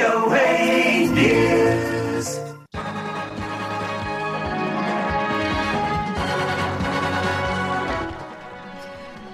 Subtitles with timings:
[0.00, 0.48] VOA
[1.18, 2.28] News.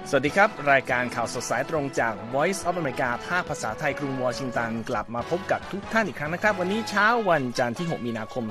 [0.09, 8.43] สวัสดีครับ รายการข่าวสดสายตรงจาก Voice of America ภาคภาษาไทยกรุงวอชิงตัน กลับมาพบกับทุกท่านอีกครั้งนะครับ วันนี้เช้าวันจันทร์ที่ 6 มีนาคม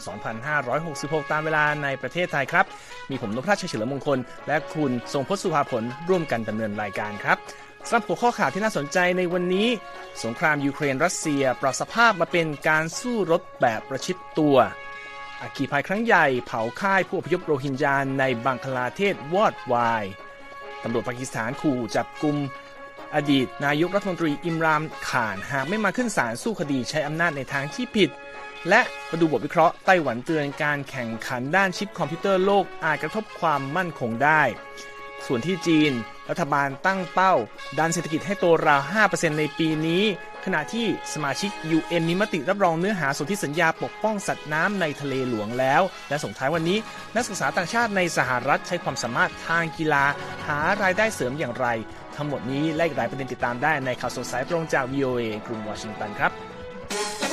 [0.63, 2.65] 2566 ตามเวลาในประเทศไทยครับ
[3.11, 7.39] มีผมนพราชเฉลิมมงคล และคุณทรงพจน์สุภาผลร่วมกันดำเนินรายการครับ
[7.89, 9.69] สำหรับหัวข้อข่าวที่น่าสนใจในวันนี้
[10.25, 14.57] สงครามยูเครนรัสเซียปรับสภาพมาเป็นการสู้รบแบบประชิดตัว
[15.43, 20.05] อัคคีภัยครั้งใหญ่เผาค่ายผู้อพยพโรฮิงญาในบังคลาเทศวอดวาย
[20.83, 22.37] ตำรวจปากีสถานขู่จับกลุ่ม
[23.15, 28.11] อดีตนายกรัฐมนตรีอิมรานข่านหากไม่มาขึ้นศาลสู้คดีใช้อำนาจในทางที่ผิด
[28.69, 28.81] และ
[29.11, 34.43] มาดูบทวิเคราะห์ไต้หวันเตือนการแข่งขันด้านชิปคอมพิวเตอร์โลกอาจกระทบความมั่นคงได้
[35.27, 35.93] ส่วนที่จีน
[36.31, 37.35] รัฐบาลตั้งเป้า
[37.79, 40.05] ดันเศรษฐกิจให้โตราว 5%ในปีนี้
[40.45, 46.79] ขณะที่สมาชิก UN มีมติรับรองเนื้อหาสนธิสัญญาปกป้องสัตว์น้ำในทะเลหลวงแล้ว และส่งท้ายวันนี้
[47.15, 50.05] นักศึกษาต่างชาติในสหรัฐใช้ความสามารถทางกีฬา
[50.47, 51.67] หารายได้เสริมอย่างไร
[52.17, 57.26] ทั้งหมดนี้และอีกหลายประเด็นติดตามได้ในข่าวสดสายตรงจาก VOA กรุงวอชิงตันครับ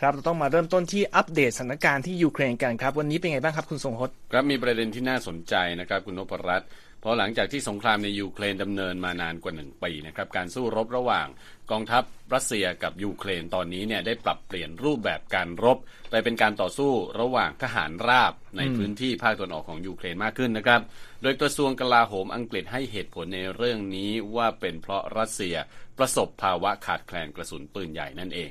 [0.00, 6.68] ครับเราต้องมาเริ่มต้นที่อัปเดตสถานการณ์ที่ยูเครนกันครับ วันนี้เป็นไงบ้างครับคุณทรงพจน์ครับมีประเด็นที่น่าสนใจนะครับคุณนพรัตน์
[7.00, 11.26] เพราะหลังจากที่สงครามในยูเครนดำเนินมานานกว่าหนึ่งปีนะครับการสู้รบระหว่าง
[11.70, 15.78] กองทัพรัสเซียกับยูเครนตอนนี้เนี่ยได้ปรับเปลี่ยนรูปแบบการรบ
[16.10, 20.80] ไปเป็นการต่อสู้ระหว่างทหารราบในพื้นที่ภาคตะวันออกของยูเครนมากขึ้นนะครับ
[21.22, 25.56] โดยกระทรวงกลาโหมอังกฤษให้เหตุผลในเรื่องนี้ว่าเป็นเพราะรัสเซีย
[25.98, 28.40] ประสบภาวะขาดแคลนกระสุนปืนใหญ่นั่นเอ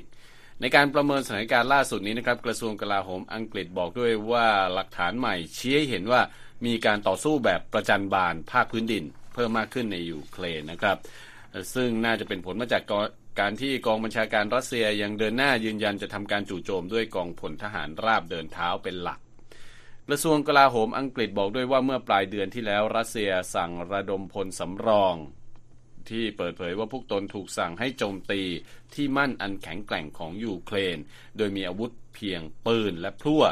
[0.60, 6.20] ในการประเมินสถานการณ์ล่าสุดนี้นะครับกระทรวงกลาโหมอังกฤษบอกด้วยว่าหลักฐานใหม่ชี้ให้เห็นว่า
[6.66, 10.96] มีการต่อสู้แบบประจันบานภาคพื้นดิน เพิ่มมากขึ้นในยูเครนนะครับ
[11.74, 12.82] ซึ่งน่าจะเป็นผลมาจาก
[13.40, 19.20] การที่กองบัญชาการรัสเซียยังเดินหน้ายืนยันจะทำการจู่โจมด้วยกองพลทหารราบเดินเท้าเป็นหลัก
[20.08, 25.14] กระทรวงกลาโหมอังกฤษบอกด้วยว่าเมื่อปลายเดือนที่แล้วรัสเซียสั่งระดมพลสำรอง
[26.10, 28.42] ที่เปิดเผยว่าพวกตนถูกสั่งให้โจมตี
[28.94, 30.98] ที่มั่นอันแข็งแกร่งของยูเครน
[31.36, 33.44] โดยมีอาวุธเพียงปืนและพลั่ว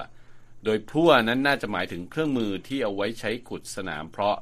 [0.64, 4.36] โดยพลั่วนั้นน่าจะหมายถึงเครื่องมือที่เอาไว้ใช้ขุดสนามเพราะ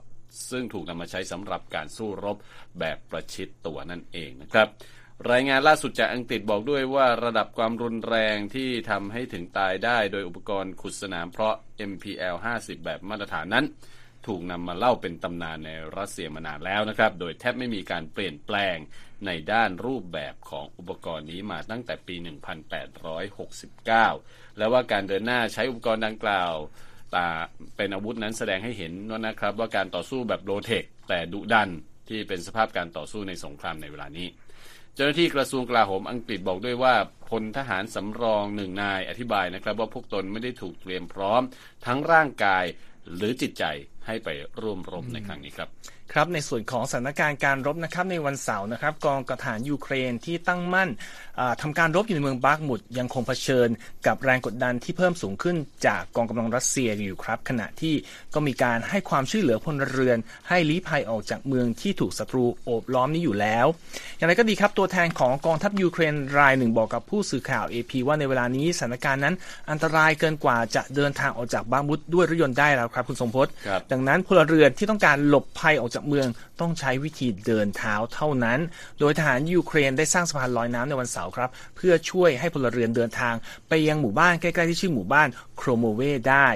[0.50, 2.36] ซึ่งถูกนำมาใช้สำหรับการสู้รบ
[2.78, 4.68] แบบประชิดตัวนั่นเองนะครับ
[5.30, 11.54] รายงานล่าสุดจากอังกฤษบอกด้วยว่าระดับความรุนแรงที่ทำให้ถึงตายได้โดยอุปกรณ์ขุดสนามเพราะ
[11.90, 13.64] MPL 50 แบบมาตรฐานนั้น
[14.26, 18.76] ถูกนำมาเล่าเป็นตำนานในรัสเซียมานานแล้วนะครับ โดยแทบไม่มีการเปลี่ยนแปลง
[19.26, 22.16] ในด้านรูปแบบของอุปกรณ์นี้มาตั้งแต่ปี
[23.36, 26.52] 1869 และว่าการเดินหน้าใช้อุปกรณ์ดังกล่าว
[27.14, 27.28] ตา
[27.76, 31.70] เป็นอาวุธนั้นแสดงให้เห็นว่านะครับ ว่าการต่อสู้แบบโลเทค แต่ดุดัน
[32.08, 34.28] ที่เป็นสภาพการต่อสู้ในสงครามในเวลานี้
[34.94, 36.94] เจ้าหน้าที่กระทรวงกลาโหมอังกฤษบอกด้วยว่า
[37.30, 41.42] พลทหารสำรองหนึ่งนายอธิบายนะครับ ว่าพวกตนไม่ได้ถูกเตรียมพร้อม
[41.86, 42.64] ทั้งร่างกาย
[43.14, 43.64] หรือจิตใจ
[44.06, 44.28] ให้ไป
[44.60, 45.68] ร่วมรบในครั้งนี้ครับ
[46.12, 50.90] ครับในส่วนของสถานการณ์การรบนะครับในวันเสาร์นะครับกองกระฐานยูเครนที่ตั้งมั่น
[51.62, 53.68] ทำการรบอยู่ในเมืองบาร์กมุดยังคงเผชิญ
[54.06, 55.56] กับแรงกดดันที่เพิ่มสูงขึ้น
[55.86, 57.94] จากกองกำลังรัสเซียอยู่ครับ ขณะที่
[58.34, 60.18] ก็มีการให้ความช่วยเหลือพลเรือน
[60.48, 63.66] ให้ลี้ภัยออกจากเมืองที่ถูกศัตรูโอบล้อมนี้อยู่แล้ว
[64.16, 69.34] อย่างไรก็ดีครับตัวแทนของกองทัพยูเครนรายหนึ่งบอกกับผู้สื่อข่าว AP ว่าในเวลานี้สถานการณ์นั้น
[69.70, 76.28] อันตรายเกินกว่าจะเดินทางออกจากบาร์มุดด้วยรถยนต์ได้แล้วครับคุณสมพศครับดังนั้นพลเรือนที่ต้องการหลบภัยออกจากเมือง
[76.60, 78.58] ต้องใช้วิธีเดินเท้าเท่านั้น
[79.00, 83.34] โดยทหารยูเครนได้สร้างสะพานลอยน้ำในวันเสาร์ครับ เพื่อช่วยให้พลเรือนเดินทาง
[83.68, 86.48] ไปยังหมู่บ้านใกล้ๆที่ชื่อหมู่บ้านโครโมเวได้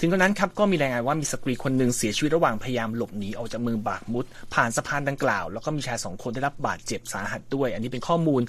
[0.00, 4.24] ถึงกระนั้นครับก็มีรายงานว่ามีสตรีคนหนึ่งเสียชีวิตระหว่างพยายามหลบหนีออกจากเมืองบากมุด
[4.54, 8.42] ผ่านสะพานดังกล่าว แล้วก็มีชายสองคนได้รับบาดเจ็บสาหัสด้วย อันนี้เป็นข้อมูล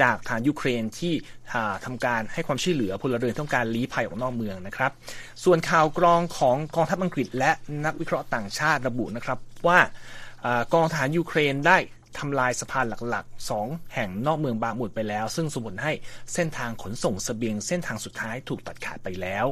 [0.00, 1.14] จากฐานยูเครนที่
[1.84, 4.92] ทำการให้ความช่วยเหลือพลเรือนต้องการลี้ภัยออกนอกเมืองนะครับ
[5.44, 7.50] ส่วนข่าวกรองของกองทัพอังกฤษ และ
[7.84, 9.78] นักวิเคราะห์ต่างชาติระบุนะครับว่า
[10.74, 11.78] กองทหารยูเครนได้
[12.20, 15.92] ทำลายสะพานหลักๆ 2 แห่งนอกเมืองบาหมุดไปแล้ว ซึ่งสมผลให้
[16.34, 19.46] เส้นทางขนส่งสเสบียงเส้นทางสุดท้ายถูกตัดขาดไปแล้ว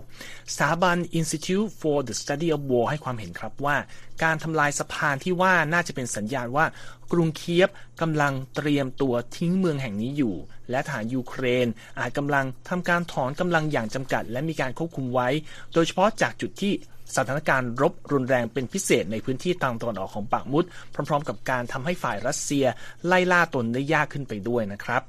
[0.53, 3.77] สถาบัน Institute for the Study of War ให้ความเห็นครับว่า
[4.23, 6.67] การทำลายสะพานที่ว่าน่าจะเป็นสัญญาณว่า
[7.13, 7.69] กรุงเคียฟ
[8.01, 10.35] กำลังเตรียมตัวทิ้งเมืองแห่งนี้อยู่
[10.71, 11.67] และทหารยูเครน
[11.99, 15.29] อาจกำลังทำการถอนกำลังอย่างจำกัด และมีการควบคุมไว้
[15.73, 16.73] โดยเฉพาะจากจุดที่
[17.17, 20.65] สถานการณ์รบรุนแรงเป็นพิเศษในพื้นที่ทางตะวันออกของบัคมุต
[21.09, 22.65] พร้อม ๆ กับการทำให้ฝ่ายรัสเซีย
[23.07, 25.03] ไล่ล่าตนได้ยากขึ้นไปด้วยนะครับ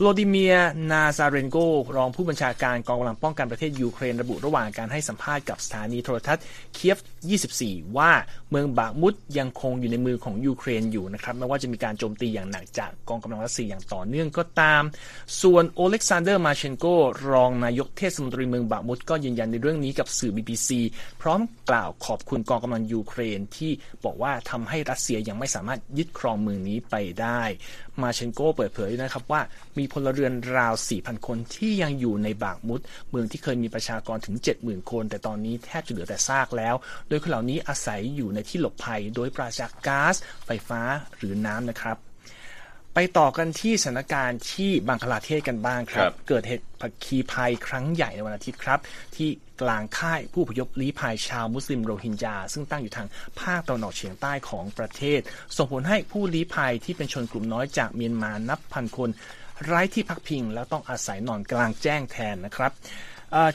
[0.00, 0.54] โวโลดีเมียร์
[0.90, 1.56] นาซาเรนโก
[1.96, 6.44] รองผู้บัญชาการกองกำลังป้องกันประเทศยูเครนระบุระหว่างการให้สัมภาษณ์กับสถานีโทรทัศน์
[6.74, 6.98] เคียฟ
[7.46, 8.10] 24 ว่า
[8.50, 14.82] เมืองบัคมุตยังคงอยู่ในมือของยูเครนอยู่นะครับไม่ว่าจะมีการโจมตีอย่างหนักจากกองกำลังรัสเซียอย่างต่อเนื่องก็ตาม
[15.42, 16.86] ส่วนโอเล็กซานเดอร์มาร์เชนโก
[17.30, 20.70] รองนายกเทศมนตรีเมืองบัคมุตก็ยืนยันในเรื่องนี้กับสื่อ BBC
[21.22, 23.72] พร้อมกล่าวขอบคุณกองกำลังยูเครนที่
[24.04, 27.42] บอกว่าทำให้รัสเซียยังไม่สามารถยึดครองเมืองนี้ไปได้
[28.02, 29.40] มาร์เชนโกเปิดเผยนะครับว่า
[29.78, 36.74] มีพลเรือนราว 4,000 คนที่ยังอยู่ในบัคมุต เมืองที่เคยมีประชากรถึง 70,000 คน แต่ตอนนี้แทบจะเหลือแต่ซากแล้ว
[37.08, 40.14] โดยคนเหล่านี้อาศัยอยู่ในที่หลบภัย โดยปราศจากก๊าซ
[40.46, 40.80] ไฟฟ้า
[41.16, 41.98] หรือน้ำนะครับ
[42.96, 48.80] ไปต่อกันที่สถานการณ์ที่บังคลาเทศกันบ้างครับครับเกิดเหตุภัยคีภัยครั้งใหญ่ในวันอาทิตย์ครับ
[49.16, 49.28] ที่
[49.62, 53.08] กลางค่ายผู้อพยพลี้ภัยชาวมุสลิมโรฮิงญาซึ่งตั้งอยู่ทาง
[53.40, 55.20] ภาคตะวันออกเฉียงใต้ของประเทศ
[55.56, 59.10] ส่งผลให้ผู้ลี้ภัยที่เป็นชนกลุ่มน้อยจากเมียนมานับพันคน
[59.64, 62.72] ไร้ที่พักพิงแล้วต้องอาศัยนอนกลางแจ้งแทนนะครับ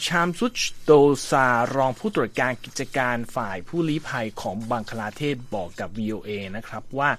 [0.05, 0.91] ชามซุชโด
[1.29, 7.09] ซารองผู้ตรวจการกิจการฝ่ายผู้ลี้ภัยของบังคลาเทศบอกกับ VOA นะครับว่า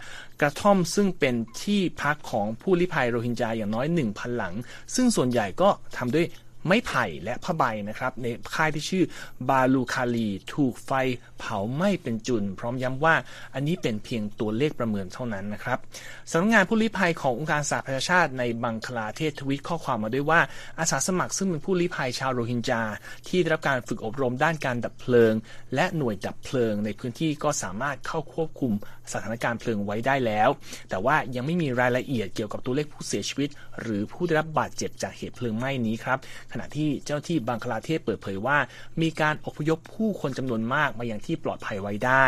[0.41, 4.55] กระท่อมซึ่งเป็นที่พักของผู้ลี้ภัยโรฮิงญาอย่างน้อย 1,000 หลัง
[4.95, 6.27] ซึ่งส่วนใหญ่ก็ทำด้วย
[6.67, 9.05] ไม้ไผ่และผ้าใบนะครับในค่ายที่ชื่อ
[9.49, 10.93] บาลูคาลีถูกไฟ
[11.39, 13.15] เผาไหม้เป็นจุน พร้อมย้ำว่า
[13.55, 15.79] อันนี้เป็นเพียงตัวเลขประเมินเท่านั้นนะครับ
[16.31, 20.41] สำนักงานผู้ลี้ภัยขององค์การสหประชาชาติในบังคลาเทศทวิตข้อความมาด้วยว่า
[20.79, 22.83] อาสาสมัครซึ่งเป็นผู้ลี้ภัยชาวโรฮิงญา
[23.29, 25.33] ที่ได้รับการฝึกอบรมด้านการดับเพลิง
[25.75, 28.73] และหน่วยดับเพลิง ในพื้นที่ก็สามารถเข้าควบคุม
[29.13, 30.49] สถานการณ์เพลิงไว้ได้แล้ว
[30.91, 33.49] แต่ว่ายังไม่มีรายละเอียดเกี่ยวกับตัวเลขผู้เสียชีวิต
[33.81, 36.19] หรือผู้ได้รับบาดเจ็บจากเหตุเพลิงไหม้นี้ครับ
[36.53, 38.59] ขณะที่เจ้าหน้าที่บังคลาเทศเปิดเผยว่า
[39.03, 42.27] มีการอพยพผู้คนจำนวนมากมาอย่างที่ปลอดภัยไว้ได้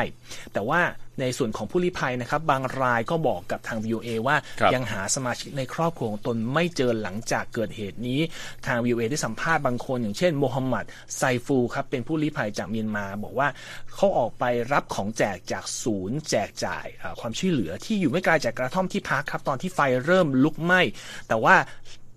[0.52, 0.80] แต่ว่า
[1.20, 8.20] ในส่วนของผู้ลี้ภัยนะครับ บางรายก็บอกกับทาง VOA ว่าครับยังหาสมาชิกในครอบครัวของตนไม่เจอหลังจากเกิดเหตุนี้
[8.66, 10.84] ทาง VOA ได้สัมภาษณ์บางคนอย่างเช่นโมฮัมหมัด
[11.16, 13.48] ไซฟูครับเป็นผู้ลี้ภัยจากเมียนมา บอกว่า
[13.94, 20.80] เขาออกไปรับของแจกจากศูนย์ แจกจ่ายอ่าความช่วยเหลือที่อยู่ไม่ไกลจากกระท่อมที่พักครับ ตอนที่ไฟเริ่มลุกไหม้
[21.28, 21.54] แต่ว่า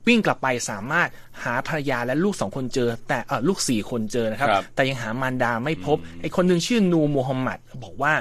[0.07, 1.09] วิ่งกลับไปสามารถ
[1.43, 8.13] หาภรรยาและลูกสองคนเจอ แต่เออลูกสี่คนเจอนะครับครับแต่ยังหามารดาไม่พบไอ้คนหนึ่งชื่อนูโมฮัมหมัดบอกว่า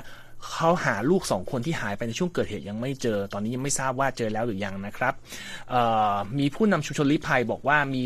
[0.52, 5.14] เขาหาลูกสองคนที่หายไปในช่วงเกิดเหตุยังไม่เจอ ตอนนี้ยังไม่ทราบว่าเจอแล้วหรือยังนะครับ
[6.38, 8.04] มีผู้นำชุมชนลี้ภัยบอกว่ามี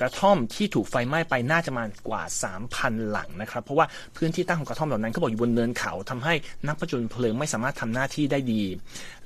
[0.00, 2.22] กระท่อมที่ถูกไฟไหม้ไปน่าจะมากว่า
[2.66, 3.86] 3,000 หลังนะครับ เพราะว่า
[4.16, 6.34] พื้นที่ตั้งของกระท่อมเหล่านั้นเขาบอกอยู่บนเนินเขาทำให้
[6.66, 8.62] นักประจนเพลิงไม่สามารถทำหน้าที่ได้ดี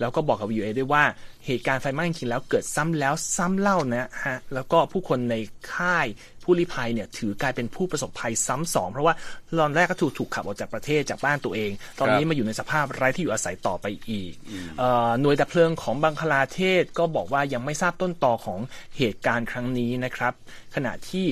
[0.01, 1.03] แล้วก็บอกกับ VOA ด้วยว่า
[1.47, 5.35] เหตุการณ์ไฟไหม้จริงๆแล้วเกิดซ้ำแล้วซ้ำเล่านะฮะแล้วก็ผู้คนใน
[5.73, 6.07] ค่าย
[6.45, 9.15] ผู้ลี้ภัยเนี่ยถือกลายเป็นผู้ประสบภัยซ้ำสองเพราะว่า
[9.61, 14.33] ตอนแรกก็ถูกถูกขับออกจากประเทศจากบ้านตัวเอง ตอนนี้ครับมาอยู่ในสภาพไร้ที่อยู่อาศัยต่อไปอีก
[14.79, 18.61] เอ่อหน่วยดับเพลิงของบังคลาเทศก็บอกว่ายังไม่ทราบต้นตอของ
[18.97, 20.33] เหตุการณ์ครั้งนี้นะครับ
[20.75, 21.27] ขณะที่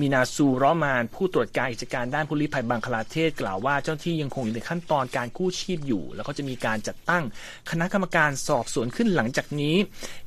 [0.00, 7.24] มีนาซูรอมาน ผู้ตรวจการกิจการด้านผู้ลี้ภัยบังคลาเทศกล่าวว่าเจ้าที่ยังคงอยู่ในขั้นตอนการกู้ชีพอยู่ แล้วก็จะมีการจัดตั้ง
[7.70, 9.76] คณะกรรมการสอบสวนขึ้นหลังจากนี้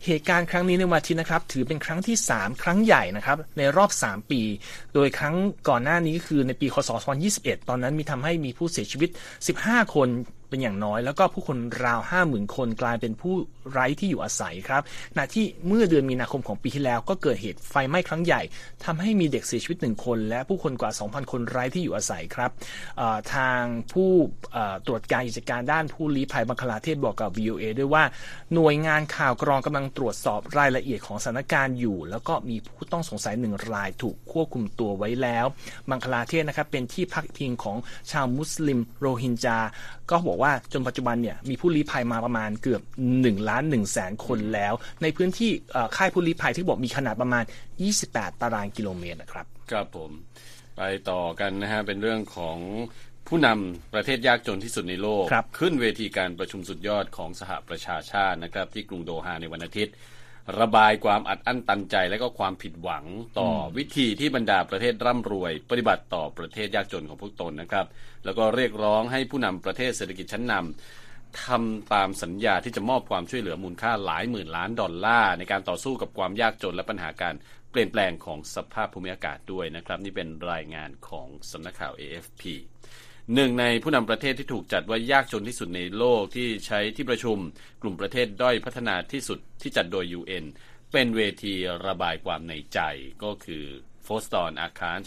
[0.06, 4.42] เหตุการณ์ครั้งนี้ในวันทิตย์นะครับ ถือเป็นครั้งที่ 3 ครั้งใหญ่นะครับ ในรอบ 3 ปี
[4.94, 5.36] โดยครั้ง
[5.70, 6.90] ก่อนหน้านี้คือในปีคศ
[7.30, 9.10] 2021 ตอนนั้นมีทำให้มีผู้เสียชีวิต
[9.52, 10.10] 15 คน
[10.52, 13.34] เป็นอย่างน้อย แล้วก็ผู้คนราว 50,000 คนกลายเป็นผู้
[13.72, 14.82] ไร้ที่อยู่อาศัยครับ
[15.12, 18.42] ขณะที่เมื่อเดือนมีนาคมของปีที่แล้วก็เกิดเหตุไฟไหม้ครั้งใหญ่
[18.86, 22.52] ทำให้มีเด็กเสียชีวิตหนึ่งคน และผู้คนกว่า 2,000 คนไร้ที่อยู่อาศัยครับ
[23.34, 23.62] ทาง
[23.94, 24.12] ผู้
[24.86, 28.04] ตรวจการกิจการด้านผู้ลี้ภัยบังคลาเทศบอกกับ VOA ด้วยว่า
[28.54, 35.46] หน่วยงานข่าวกรองกำลังตรวจสอบรายละเอียดของสถานการณ์อยู่ แล้วก็มีผู้ต้องสงสัยหนึ่งรายถูกควบคุมตัวไว้แล้ว
[35.90, 37.78] บังคลาเทศนะครับเป็นที่พักพิงของ
[38.12, 39.60] ชาวมุสลิมโรฮิงญา
[40.12, 42.82] ก็บอกว่าจนปัจจุบันเนี่ยมีผู้ลี้ภัยมาประมาณเกือบ
[43.16, 47.44] 1ล้าน1แสนคนแล้ว ในพื้นที่เอ่อค่ายผู้ลี้ภัยที่บอกมีขนาดประมาณ
[47.92, 50.12] 28 ตารางกิโลเมตรนะครับ ครับผม
[50.78, 52.58] ไปต่อกันนะฮะเป็นเรื่องของ
[53.28, 59.94] ผู้นำประเทศยากจนที่สุดในโลกครับขึ้นเวทีการประชุมสุดยอดของสหประชาชาตินะครับที่กรุงโดฮาในวันอาทิตย์
[60.60, 63.06] ระบายความอัดอั้นตันใจและก็ความผิดหวัง
[63.40, 67.86] ต่ออวิธีที่บรรดาประเทศร่ำรวย ปฏิบัติต่อประเทศยากจนของพวกตนนะครับ
[68.26, 77.36] แล้วก็เรียกร้องให้ผู้นำประเทศเศรษฐกิจชั้นนำทำตามสัญญาที่จะมอบความช่วยเหลือมูลค่าหลายหมื่นล้านดอลลาร์ในการต่อสู้กับความยากจนและปัญหาการ
[77.72, 82.42] เปลี่ยนแปลงของสภาพภูมิอากาศด้วยนะครับ นี่เป็นรายงานของสำนักข่าว AFP
[83.36, 87.38] หนึ่งในผู้นำประเทศที่ถูกจัดว่ายากจนที่สุดในโลกที่ใช้ที่ประชุม
[87.82, 90.46] กลุ่มประเทศด้อยพัฒนาที่สุดที่จัดโดย UN
[90.92, 91.54] เป็นเวที
[91.88, 92.80] ระบายความในใจ
[93.24, 93.66] ก็คือ
[94.04, 95.00] โฟสตอนอาคาน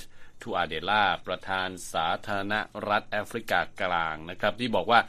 [0.42, 2.54] ทูอาเดล่าประธานสาธารณ
[2.88, 5.00] รัฐแอฟริกากลางนะครับ ที่บอกว่า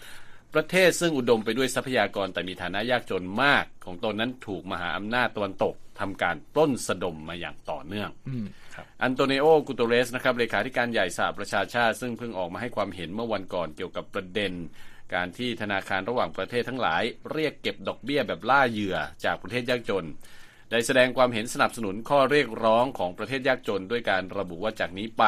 [0.54, 8.10] ประเทศซึ่งอุดมไปด้วยทรัพยากรแต่มีฐานะยากจนมากของตนนั้นถูกมหาอำนาจตะวันตกทำการปล้นสะดมมาอย่างต่อเนื่อง
[9.04, 14.54] อันโตนิโอกุเตเรสนะครับเลขาธิการใหญ่สหประชาชาติ ซึ่งเพิ่งออกมาให้ความเห็นเมื่อวันก่อนเกี่ยวกับประเด็น
[15.14, 20.08] การที่ธนาคารระหว่างประเทศทั้งหลาย เรียกเก็บดอกเบี้ยแบบล่าเหยื่อจากประเทศยากจน
[20.72, 25.24] ได้แสดงความเห็นสนับสนุนข้อเรียกร้องของประเทศยากจน ด้วยการระบุว่าจากนี้ไป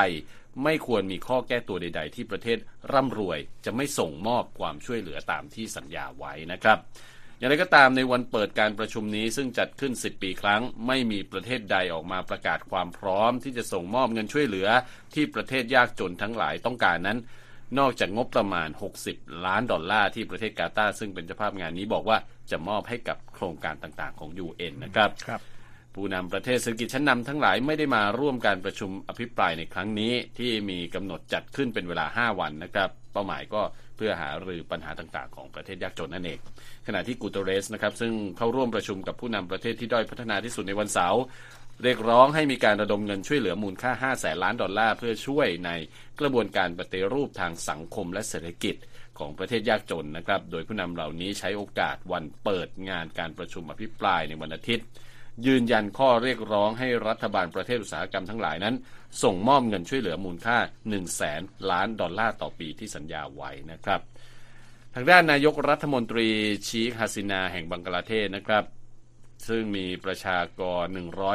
[0.64, 2.58] ไม่ควรมีข้อแก้ตัวใด ๆ ที่ประเทศ
[2.94, 6.78] ร่ำรวย จะไม่ส่งมอบความช่วยเหลือตามที่สัญญาไว้นะครับ
[7.38, 14.68] อย่างไรก็ตามในวันเปิดการประชุมนี้ซึ่งจัดขึ้น 10 ปีครั้ง ไม่มีประเทศใดออกมาประกาศความพร้อม ที่จะส่งมอบเงินช่วยเหลือ
[15.14, 17.18] ที่ประเทศยากจนทั้งหลายต้องการนั้น
[17.80, 18.70] นอกจากงบประมาณ
[19.06, 22.18] 60 ล้านดอลลาร์ที่ประเทศกาตาร์ซึ่งเป็นเจ้าภาพงานนี้บอกว่า
[22.52, 25.42] จะมอบให้กับโครงการต่างๆ ของ UN นะครับครับ
[25.96, 33.62] ผู้นำประเทศเศรษฐกิจชั้นนำทั้งหลายไม่ได้มาร่วมการประชุมอภิปรายในครั้งนี้ ที่มีกำหนดจัดขึ้นเป็นเวลา 5 วันนะครับ เป้าหมายก็
[33.98, 36.40] เพื่อหารือปัญหาต่างๆ ของประเทศยากจนนั่นเอง
[36.88, 41.22] ขณะที่กูเตเรสนะครับซึ่งเข้าร่วมประชุมกับผู้นำประเทศที่ด้อยพัฒนาที่สุดในวันเสาร์
[41.84, 45.72] เรียกร้องให้มีการระดมเงินช่วยเหลือมูลค่า 5 แสนล้านดอลลาร์ เพื่อช่วยใน
[46.20, 48.76] กระบวนการปฏิรูปทางสังคมและเศรษฐกิจ
[49.20, 54.86] ของประเทศยากจนนะครับ โดยผู้นำเหล่านี้ใช้โอกาสวันเปิดงานการประชุมอภิปรายในวันอาทิตย์
[55.46, 58.76] ยืนยันข้อเรียกร้องให้รัฐบาลประเทศอุตสาหกรรมทั้งหลายนั้น
[59.24, 61.42] ส่งมอบเงินช่วยเหลือมูลค่า 1 0 0 0 0แสน
[61.72, 64.02] ล้านดอลลาร์ต่อปีที่สัญญาไว้นะครับ
[64.96, 66.28] ทางด้านนายกรัฐมนตรี
[66.68, 68.64] ชีคฮาซินาแห่งบังกลาเทศนะครับ
[69.48, 70.86] ซึ่งมีประชากร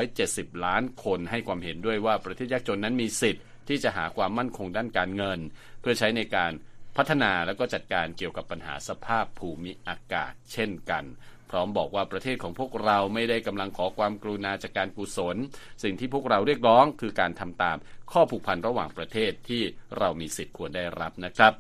[0.09, 5.39] 170 ล้านคนให้ความเห็นด้วยว่าประเทศยากจนนั้นมีสิทธิ์ที่จะหาความมั่นคงด้านการเงิน
[5.81, 6.53] เพื่อใช้ในการ
[6.97, 11.05] พัฒนาและก็จัดการเกี่ยวกับปัญหาสภาพภูมิอากาศ เช่นกัน
[11.53, 15.37] พร้อมบอกว่าประเทศของพวกเราไม่ได้กำลังขอความกรุณาจากการกุศล
[15.83, 17.77] สิ่งที่พวกเราเรียกร้องคือการทำตาม
[18.13, 19.63] ข้อผูกพันระหว่างประเทศที่
[19.99, 21.53] เรามีสิทธิ์ควรได้รับนะครับ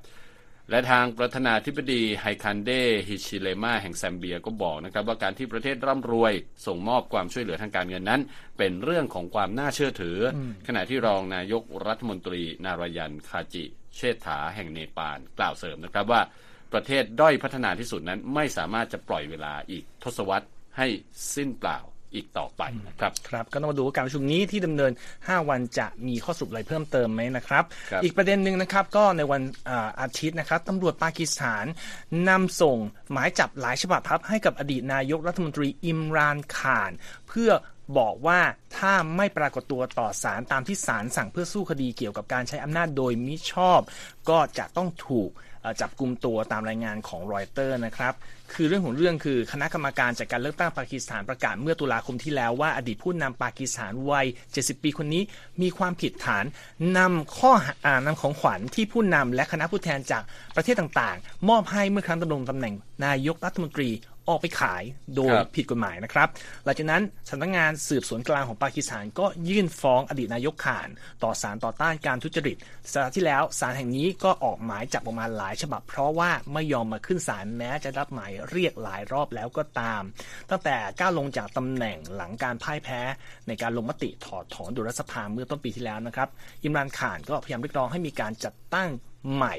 [0.71, 2.71] และทางประธานาธิบดีไฮคันเด
[3.07, 6.33] ฮิชิเลมาแห่งแซมเบียก็บอกนะครับว่าการที่ประเทศร่ำรวย
[6.67, 8.21] ส่งมอบความช่วยเหลือทางการเงินนั้น
[8.59, 13.65] เป็นเรื่องของความน่าเชื่อถืออขณะที่รองนายกรัฐมนตรีนารายันคาจิ
[13.97, 16.21] เชษฐาแห่งเนปาลกล่าวเสริมนะครับว่า
[16.75, 20.87] ประเทศด้อยพัฒนาที่สุดนั้นไม่สามารถจะปล่อยเวลาอีกทศวรรษให้
[21.35, 21.79] สิ้นเปล่า
[22.15, 31.65] อีกต่อไปนะครับครับก็ต้องมาดูว่าการประชุมนี้ที่ดำเนิน 5 วันจะมีข้อสรุปอะไรเพิ่มเติมไหมนะครับครับอีกประเด็นหนึ่งนะครับก็ในวันอาอาทิตย์นะครับตำรวจปากีสถาน
[32.29, 32.79] นำส่ง
[33.13, 36.91] หมายจับหลายฉบับครับให้กับอดีตนายกรัฐมนตรีอิมรานข่าน
[37.29, 37.51] เพื่อ
[37.99, 38.41] บอกว่า
[38.77, 43.81] ถ้าไม่ปรากฏตัวต่อศาลตามที่ศาลสั่งเพื่อสู้คดีเกี่ยวกับการใช้อำนาจโดยมิชอบ
[44.31, 48.15] ก็จะต้องถูกเอ่อ จับกลุ่มตัวตามรายงานของรอยเตอร์นะครับ
[48.55, 54.27] คือเรื่องของเรื่องคือคณะกรรมการจัดการเลือกตั้งปากีสถานประกาศเมื่อตุลาคมที่แล้วว่าอดีตผู้นำปากีสถานวัย
[54.57, 55.23] 70 ปีคนนี้
[55.63, 56.45] มีความผิดฐาน
[56.99, 57.53] นำข้อ
[57.87, 60.23] อ่านำของขวัญที่ผู้นำและคณะผู้แทนจาก
[60.57, 62.75] ประเทศต่างๆ มอบให้เมื่อครั้งดำรงตำแหน่ง
[63.07, 63.91] นายกรัฐมนตรี
[64.29, 64.83] ออกไปขาย
[65.17, 66.29] โดยครับผิดกฎหมายนะครับ
[66.65, 70.89] หลังจากนั้นสำนักงานสืบสวนกลางของปากีสถานก็ยื่นฟ้องอดีตนายกข่าน
[71.23, 72.57] ต่อศาลต่อต้านการทุจริต
[72.93, 80.03] สัปดาห์ที่แล้วศาลแห่งนี้ก็ออกหมายจับออกมาหลายฉบับ เพราะว่าไม่ยอมมาขึ้นศาลแม้จะรับหมายเรียกหลายรอบแล้วก็ตาม
[80.51, 83.01] ตั้งแต่ก้าวลงจากตำแหน่งหลังการพ่ายแพ้
[83.49, 86.29] ในการลงมติถอดถอนดุลรัฐสภาเมื่อต้นปีที่แล้วนะครับ
[86.63, 88.89] อิมรานข่านก็พยายามเรียกร้องให้มีการจัดตั้ง
[89.35, 89.57] ใหม่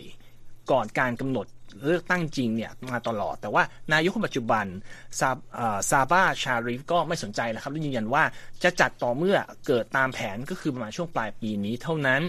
[0.71, 1.47] ก่อนการกำหนด
[1.85, 4.65] เลือกตั้งจริงเนี่ยมาตลอด แต่ว่านายกคนปัจจุบัน
[5.19, 8.23] ซาเอ่อซาบาชาริฟก็ไม่สนใจนะครับและยืนยันว่า
[8.63, 12.21] จะจัดต่อเมื่อเกิดตามแผนก็คือประมาณช่วงปลายปีนี้เท่านั้น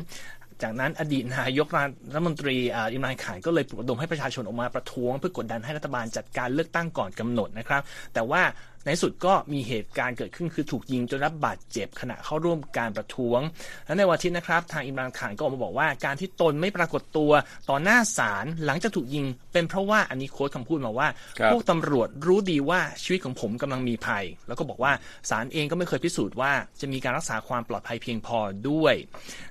[0.63, 1.69] จากนั้นอดีตนายก
[2.13, 7.83] รัฐมนตรีอิมรานข่านก็เลยปลุกระดมให้ประชาชนออกมาประท้วง เพื่อกดดันให้รัฐบาลจัดการเลือกตั้งก่อนกำหนดนะครับ
[8.15, 8.43] แต่ว่า
[8.85, 13.41] ในที่สุดก็มีเหตุการณ์เกิดขึ้นคือถูกยิงจนรับบาดเจ็บขณะเข้าร่วมการประท้วง
[13.87, 17.33] และในวันอาทิตย์นะครับ ทางอิมรานข่านก็ออกมาบอกว่าการที่ตนไม่ปรากฏตัว
[17.71, 24.93] ต่อหน้าศาลหลังจากถูกยิง เป็นเพราะว่าอันนี้โค้ดคำพูดมาว่าครับพวกตำรวจรู้ดีว่าชีวิตของผมกำลังมีภัย แล้วก็บอกว่า
[25.31, 28.39] ศาลเองก็ไม่เคยพิสูจน์ว่าจะมีการรักษาความปลอดภัยเพียงพอ
[28.69, 28.95] ด้วย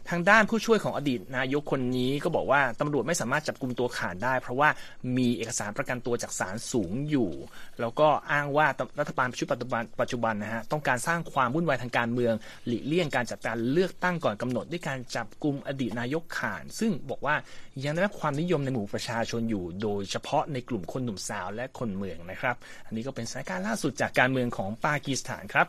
[0.09, 4.69] ทางด้านผู้ช่วยของอดีตนายกคนนี้ก็บอกว่าตำรวจไม่สามารถจับกลุ่มตัวข่านได้ เพราะว่า
[5.17, 7.31] มีเอกสารประกันตัวจากศาลสูงอยู่
[7.79, 8.67] แล้วก็อ้างว่า
[8.99, 12.33] รัฐบาลชุดปัจจุบันปัจจุบันนะฮะต้องการสร้างความวุ่นวายทางการเมือง
[12.67, 17.35] หลีกเลี่ยงการจัดการเลือกตั้งก่อนกำหนดด้วยการจับกลุ่มอดีตนายกข่าน ซึ่งบอกว่า
[17.83, 25.67] ยังได้รับความนิยมในหมู่ประชาชนอยู่ โดยเฉพาะในกลุ่มคนหนุ่มสาวและคนเมืองนะครับ อันนี้ก็เป็นสถานการณ์ล่าสุดจากการเมืองของปากีสถานครับ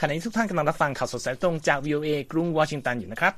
[0.00, 3.34] ขณะนี้ทุกท่านกำลังรับฟังข่าวสดสายตรงจาก VOA กรุงวอชิงตันอยู่นะครับ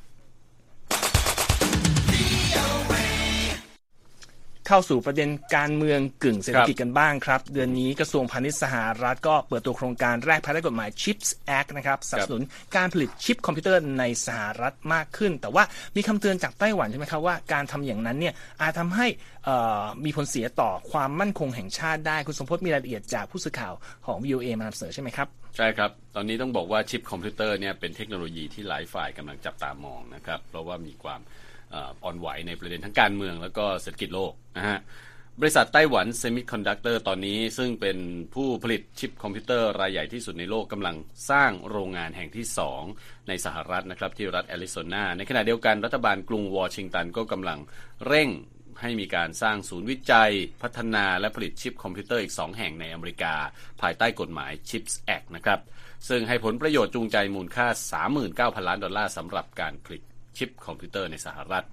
[4.69, 12.43] เข้าสู่ประเด็นการเมืองกึ่งเศรษฐกิจกันบ้างครับ เดือนนี้กระทรวงพาณิชย์สหรัฐก็เปิดตัวโครงการแรกภายใต้กฎหมาย CHIPS Act นะครับสนับสนุน
[12.77, 15.65] การผลิตชิปคอมพิวเตอร์ในสหรัฐมากขึ้น แต่ว่า
[15.97, 19.07] มีคำเตือนจากไต้หวันใช่ไหมครับว่าการทำอย่างนั้นเนี่ยอาจทำให้
[20.05, 23.75] มีผลเสียต่อความมั่นคงแห่งชาติได้คุณสมพศมีรายละเอียดจากผู้สื่อข่าว
[24.07, 31.21] ของ VOA มานำเสนอใช่ไหมครับใช่ครับ ตอนนี้ต้องบอกว่าชิปคอมพิวเตอร์เนี่ยเป็นเทคโนโลยีที่หลายฝ่ายกำลังจับตามองนะครับเพราะว่ามีความ
[31.75, 34.79] อ่อนไหวในประเด็นทั้งการเมืองแล้วก็เศรษฐกิจโลกนะฮะ
[35.41, 37.99] บริษัทไต้หวันเซมิคอนดักเตอร์ตอนนี้ซึ่งเป็น
[38.35, 40.97] ผู้ผลิตชิปคอมพิวเตอร์รายใหญ่ที่สุดในโลกกำลัง
[41.31, 42.47] สร้างโรงงานแห่งที่
[42.87, 47.59] 2 ในสหรัฐนะครับที่รัฐแอริโซนาในขณะเดียวกันรัฐบาลกรุงวอชิงตันก็กำลัง
[48.07, 48.31] เร่ง
[48.81, 50.33] ให้มีการสร้างศูนย์วิจัย
[50.63, 53.35] พัฒนาและผลิตชิปคอมพิวเตอร์อีก 2 แห่งในอเมริกา
[53.81, 55.61] ภายใต้กฎหมาย CHIPS Act นะครับ
[56.09, 57.67] ซึ่งให้ผลประโยชน์จูงใจมูลค่า
[58.19, 60.03] 39,000 ล้านดอลลาร์สำหรับการผลิต
[60.37, 61.65] ชิปคอมพิวเตอร์ในสหรัฐ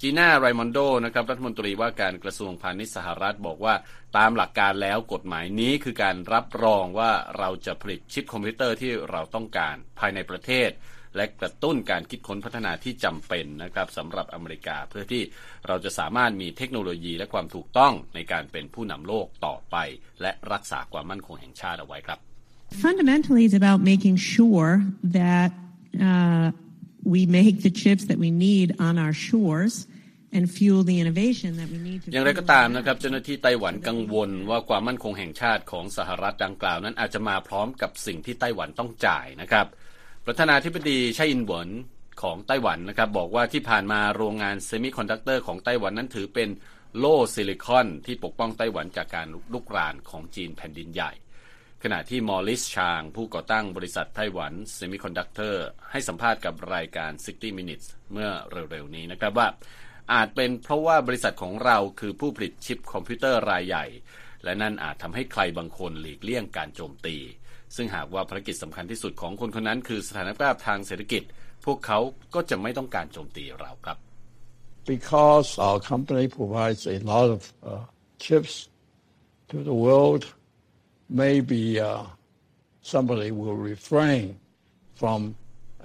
[0.00, 3.74] จีน่าไรมอนโดนะครับรัฐมนตรีว่าการกระทรวงพาณิชย์สหรัฐบอกว่า
[4.16, 10.70] ตามหลักการแล้วกฎหมายนี้คือการรับรองว่าเราจะผลิตชิปคอมพิวเตอร์ที่เราต้องการภายในประเทศ
[11.16, 15.22] และกระตุ้นการคิดค้นพัฒนาที่จำเป็นนะครับสำหรับอเมริกาเพื่อที่
[15.66, 19.76] เราจะสามารถมีเทคโนโลยีและความถูกต้องในการเป็นผู้นำโลกต่อไป
[20.22, 22.18] และรักษาความมั่นคงแห่งชาติเอาไว้ครับ
[22.84, 24.70] Fundamentally, it's about making sure
[25.18, 25.50] that
[26.08, 26.46] uh,
[27.14, 29.74] we make the chips that we need on our shores
[30.36, 39.66] and fuel the innovation that we need to อย่างไรก็ตามนะครับเจ้าหน้าที่ไต้หวันกังวลว่าความมั่นคงแห่งชาติของสหรัฐดังกล่าวนั้นอาจจะมาพร้อมกับสิ่งที่ไต้หวันต้องจ่ายนะครับ
[40.26, 41.68] ประธานาธิบดีไช่อิงเหวิน
[42.22, 46.48] ของไต้หวันนะครับบอกว่าที่ผ่านมาโรงงานเซมิคอนดักเตอร์ของไต้หวันนั้นถือเป็น
[46.98, 51.12] โล่ซิลิคอนที่ปกป้องไต้หวันจากการรุกรานของจีนแผ่นดินใหญ่
[51.82, 58.30] ขณะที่มอริสชาง ผู้ก่อตั้งบริษัทไต้หวันเซมิคอนดักเตอร์ให้สัมภาษณ์กับรายการ 60 Minutes เมื่อ
[58.70, 59.48] เร็วๆนี้นะครับว่า
[60.12, 63.86] อาจเป็นเพราะว่าบริษัทของเราคือผู้ผลิตชิปคอมพิวเตอร์รายใหญ่
[64.44, 67.16] และนั่นอาจทำให้ใครบางคนหลีกเลี่ยงการโจมตี
[67.76, 71.22] ซึ่งหากว่าภารกิจสำคัญที่สุดของคนคนนั้น คือสถานภาพทางเศรษฐกิจ
[71.64, 71.98] พวกเขา
[72.34, 73.98] ก็จะไม่ต้องการโจมตีเราครับ
[74.94, 77.84] because our company provides a lot of uh,
[78.18, 78.68] chips
[79.50, 80.22] to the world,
[81.08, 82.04] maybe uh,
[82.82, 84.38] somebody will refrain
[85.00, 85.20] from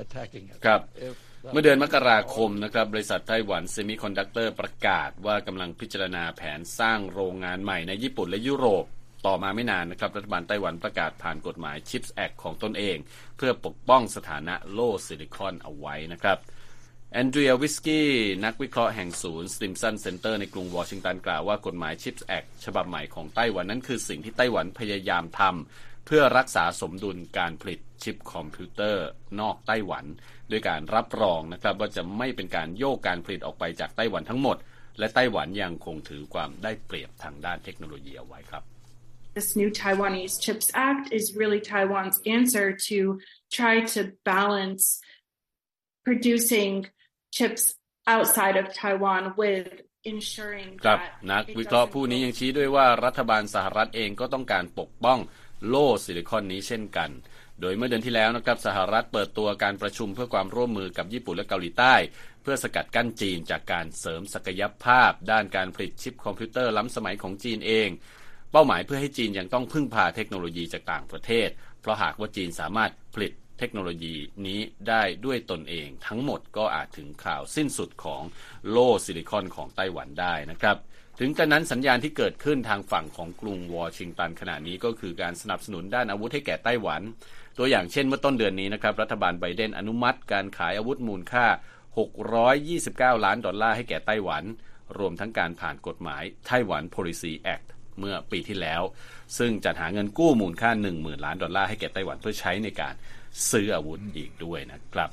[0.04, 0.58] attacking it.
[0.66, 8.86] ครับ If that เมื่อเดือนมกราคมนะครับบริษัทไต้หวันเซมิคอนดักเตอร์ประกาศว่ากำลังพิจารณาแผนสร้างโรงงานใหม่ในญี่ปุ่นและยุโรป
[9.28, 12.98] ต่อมาไม่นานนะครับ รัฐบาลไต้หวันประกาศผ่านกฎหมาย CHIPS Act ของตนเอง
[13.38, 16.38] เพื่อปกป้องสถานะโล่ซิลิคอนเอาไว้นะครับ
[17.14, 18.10] แอนเดรียวิสกี้
[18.46, 29.06] นักวิเคราะห์แห่งศูนย์สติมสันเซ็นเตอร์ในกรุงวอชิงตันกล่าวว่ากฎหมาย CHIPS Act ฉบับใหม่ของไต้หวันนั้นคือสิ่งที่ไต้หวันพยายามทำเพื่อรักษาสมดุลการผลิตชิปคอมพิวเตอร์
[29.40, 30.06] นอกไต้หวัน
[30.52, 34.58] ด้วยการรับรองนะครับว่าจะไม่เป็นการโยกการผลิตออกไปจากไต้หวันทั้งหมด
[35.00, 38.64] และไต้หวันยังคงถือความได้เปรียบทางด้านเทคโนโลยีเอาไว้ครับ
[39.38, 42.98] This new Taiwanese CHIPS Act is really Taiwan's answer to
[43.58, 44.02] try to
[44.34, 44.84] balance
[46.08, 46.74] producing
[47.38, 47.64] chips
[48.14, 49.68] outside of Taiwan with
[50.14, 55.20] ensuring ครับ that นัก it วิเคราะห์ doesn't ผู้นี้ go ยังชี้ด้วยว่ารัฐบาลสหรัฐเองก็ต้องการปกป้อง
[55.68, 57.10] โล่ซิลิคอนนี้เช่นกัน
[57.62, 61.96] โดยเมื่อเดือนที่แล้วนะครับสหรัฐเปิดตัวการประชุมเพื่อความร่วมมือกับญี่ปุ่นและเกาหลีใต้
[62.42, 67.90] เพื่อสกัดกั้นจีนจากการเสริมศักยภาพ ด้านการผลิตชิปคอมพิวเตอร์ล้ำสมัยของจีนเอง
[68.52, 71.50] เป้าหมายเพื่อให้จีนยังต้องพึ่งพาเทคโนโลยีจากต่างประเทศ
[71.82, 78.22] เพราะหากว่าจีนสามารถผลิต เทคโนโลยีนี้ได้ด้วยตนเองทั้งหมดก็อาจถึงข่าวสิ้นสุดของ
[78.70, 80.78] โล่ซิลิคอนของไต้หวันได้นะครับ
[81.20, 87.02] ถึงกระนั้นสัญญาณที่เกิดขึ้นทางฝั่งของกรุงวอชิงตันขณะนี้ก็คือการสนับสนุนด้านอาวุธให้แก่ไต้หวัน
[87.58, 91.46] ตัวอย่างเช่นเมื่อต้นเดือนนี้นะครับรัฐบาลไบเดนอนุมัติการขายอาวุธมูลค่า
[92.36, 94.44] 629 ล้านดอลลาร์ให้แก่ไต้หวัน
[94.98, 97.68] รวมทั้งการผ่านกฎหมายไต้หวัน Policy Act
[98.00, 98.82] เมื่อปีที่แล้ว
[99.38, 102.96] ซึ่งจัดหาเงินกู้มูลค่า 10,000 ล้านดอลลาร์ให้แก่ไต้หวันเพื่อใช้ในการ
[103.50, 105.10] ซื้ออาวุธอีกด้วยนะครับ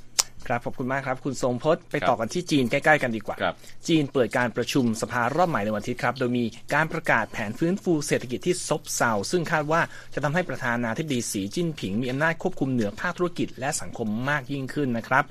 [0.47, 3.55] ครับขอบคุณมากครับ คุณทรงพจน์ไปครับต่อกันที่จีนใกล้ๆกันดีกว่าครับ
[3.89, 9.81] จีนเปิดการประชุมสภารอบใหม่ในวันอาทิตย์ครับ โดยมีการประกาศแผนฟื้นฟูเศรษฐกิจที่ซบเซาซึ่งคาดว่า
[10.15, 15.25] จะทำให้ประธานาธิบดีสีจิ้นผิงมีอำนาจควบคุมเหนือภาคธุรกิจและสังคมมากยิ่งขึ้นนะครับ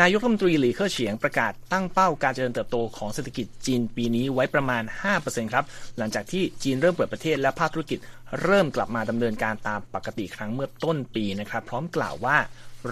[0.00, 4.82] นายกรัฐมนตรีหลีเค่อเฉียงประกาศตั้งเป้าการเจริญเติบโตของเศรษฐกิจจีนปีนี้ไว้ประมาณ
[5.18, 5.64] 5%ครับ
[5.98, 7.98] หลังจากที่จีนเริ่มเปิดประเทศและภาคธุรกิจ
[8.42, 12.38] เริ่มกลับมาดำเนินการตามปกติครั้งเมื่อต้นปีนะครับพร้อมกล่าวว่า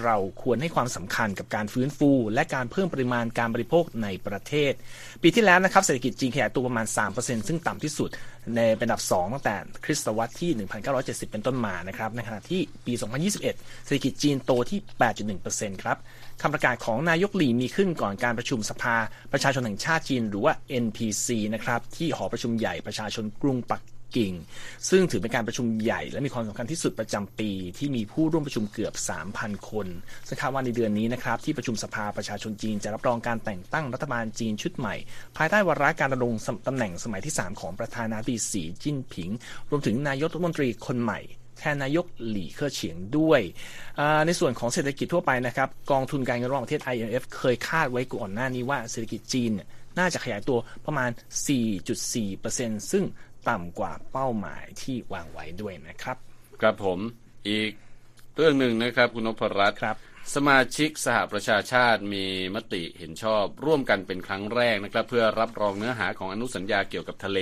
[0.05, 4.73] เราควรให้ความสำคัญกับการฟื้นฟู และการเพิ่มปริมาณการบริโภคในประเทศ
[5.23, 8.11] ปีที่แล้วนะครับเศรษฐกิจจีนขยายตัวประมาณ 3%ซึ่งต่ำที่สุด
[8.55, 10.51] ในเป็นอันดับ 2 ตั้งแต่คริสตวรรษที่
[10.97, 13.41] 1970 เป็นต้นมานะครับในขณะที่ปี 2021
[13.85, 14.79] เศรษฐกิจจีนโตที่
[15.31, 15.97] 8.1%ครับ
[16.43, 18.97] คำประกาศของนายกหลีมีขึ้นก่อนการประชุมสภา
[19.33, 20.53] ประชาชนแห่งชาติจีน หรือว่า
[20.85, 23.83] NPC นะครับที่หอประชุมใหญ่ประชาชนกรุงปัก
[24.17, 24.33] กิ่ง
[24.89, 28.95] ซึ่งถือเป็นการประชุมใหญ่และมีความสำคัญที่สุดประจำปี ที่มีผู้ร่วมประชุมเกือบ
[29.33, 29.87] 3,000 คน
[30.27, 34.95] ซึ่งคาดว่าในเดือนนี้นะครับที่ประชุมสภาประชาชนจีนจะรับรองการแต่งตั้งรัฐบาลจีนชุดใหม่
[35.37, 36.35] ภายใต้วาระการดำรง
[36.67, 39.31] ตำแหน่งสมัยที่ 3 ของประธานาธิบดีสีจิ้นผิง
[39.71, 41.21] รวมถึงนายกรัฐมนตรีคนใหม่
[41.59, 43.41] แทนนายกหลี่เค่อเฉียงด้วย
[44.27, 49.53] ในส่วนของเศรษฐกิจทั่วไปนะครับ กองทุนการเงินระหว่างประเทศ IMF เคยคาดไว้ก่อนหน้านี้ว่าเศรษฐกิจจีน
[49.99, 51.11] น่าจะขยายตัวประมาณ
[52.01, 53.05] 4.4%ซึ่ง
[53.51, 56.17] ต่ำกว่าเป้าหมายที่วางไว้ด้วยนะครับ
[56.61, 56.99] ครับผม
[57.49, 57.73] อีก
[58.37, 59.97] เรื่องหนึ่งนะครับคุณนพรัตน์ครับ
[60.35, 67.41] สมาชิกสหประชาชาติมีมติเห็นชอบร่วมกันเป็นครั้งแรกนะครับ เพื่อรับรองเนื้อหาของอนุสัญญาเกี่ยวกับทะเล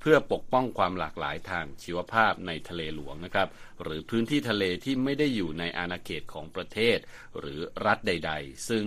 [0.00, 3.48] เพื่อปกป้องความหลากหลายทางชีวภาพในทะเลหลวงนะครับ
[3.82, 6.98] หรือพื้นที่ทะเลที่ไม่ได้อยู่ในอาณาเขตของประเทศ
[7.38, 8.84] หรือรัฐใด ๆ ซึ่ง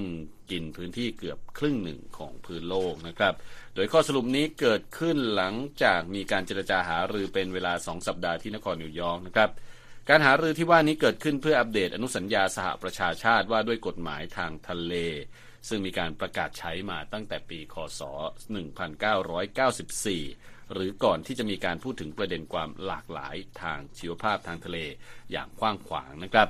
[0.52, 3.34] กินพื้นที่เกือบครึ่งหนึ่งของพื้นโลกนะครับ
[3.76, 9.50] โดยข้อสรุปนี้เกิดขึ้นหลังจากมีการเจรจาหารือเป็นเวลา 2 สัปดาห์ที่นครนิวยอร์กนะครับ
[10.10, 14.94] การหารือที่ว่านี้เกิดขึ้นเพื่ออัปเดตอนุสัญญาสหประชาชาติว่าด้วยกฎหมายทางทะเล
[15.68, 18.02] ซึ่งมีการประกาศใช้มาตั้งแต่ปี คศ
[18.58, 24.78] 1994 หรือก่อนที่จะมีการพูดถึงประเด็นความหลากหลายทางชีวภาพทางทะเล
[25.32, 26.50] อย่างกว้างขวางนะครับ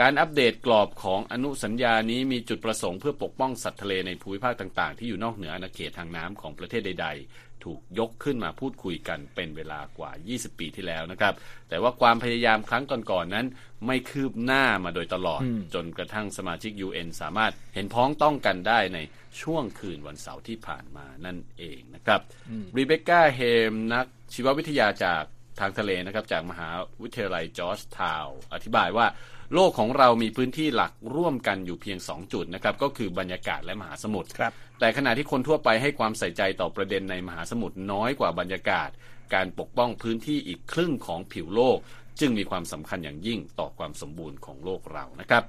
[0.00, 11.34] การอัปเดตกรอบของอนุสัญญานี้มีจุดประสงค์เพื่อปกป้องสัตว์ทะเลในภูมิภาคต่างๆ ที่อยู่นอกเหนืออาณาเขตทางน้ำของประเทศใดๆ ถูกยกขึ้นมาพูดคุยกันเป็นเวลากว่า 20 ปีที่แล้วนะครับ
[11.68, 13.46] แต่ว่าความพยายามครั้งก่อนๆนั้น
[13.86, 15.42] ไม่คืบหน้ามาโดยตลอด
[15.74, 18.98] จนกระทั่งสมาชิก UN สามารถเห็นพ้องต้องกันได้ใน
[19.42, 22.20] ช่วงคืนวันเสาร์ที่ผ่านมานั่นเองนะครับ
[22.76, 25.22] รีเบคก้าเฮมนักชีววิทยาจาก
[25.60, 26.68] ทางทะเลนะครับจากมหา
[27.02, 29.06] วิทยาลัยจอร์จทาวน์อธิบายว่า
[29.54, 38.88] โลกของเรามีพื้นที่หลักร่วมกันอยู่เพียง 2 จุดนะครับก็คือบรรยากาศและมหาสมุทรครับแต่ขณะที่คนทั่วไปให้ความใส่ใจต่อประเด็นในมหาสมุทรน้อยกว่าบรรยากาศ
[39.34, 41.78] การปกป้องพื้นที่อีกครึ่งของผิวโลก
[42.20, 45.44] จึงมีความสำคัญอย่างยิ่งต่อความสมบูรณ์ของโลกเรานะครับ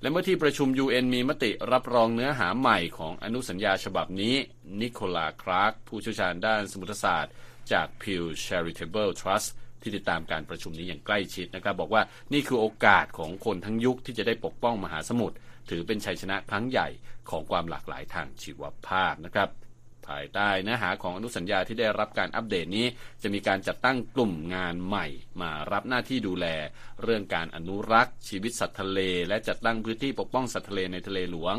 [0.00, 4.34] และเมื่อที่ประชุม UN มีมติรับรองเนื้อหาใหม่ของอนุสัญญาฉบับนี้
[4.80, 7.32] นิโคลาคลาร์กผู้เชี่ยวชาญด้านสมุทรศาสตร์
[7.72, 9.48] จาก Pew Charitable Trust
[9.82, 15.36] ที่ติดตามการประชุมนี้อย่างใกล้ชิดนะครับ บอกว่านี่คือโอกาสของคนทั้งยุคที่จะได้ปกป้องมหาสมุทร
[15.70, 16.88] ถือเป็นชัยชนะครั้งใหญ่
[17.30, 19.48] ของความหลากหลายทางชีวภาพนะครับ
[20.08, 22.86] ภายใต้เนื้อหาของอนุสัญญาที่ได้รับการอัปเดตนี้
[23.22, 25.06] จะมีการจัดตั้งกลุ่มงานใหม่
[25.40, 26.46] มารับหน้าที่ดูแล
[27.02, 31.56] เรื่องการอนุรักษ์ ชีวิตสัตว์ทะเล และจัดตั้งพื้นที่ปกป้องสัตว์ทะเลในทะเลหลวง